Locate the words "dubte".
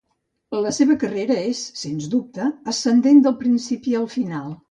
2.15-2.49